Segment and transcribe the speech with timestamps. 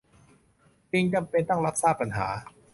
[0.91, 2.27] จึงจำเป็นต้องรับทราบปัญหา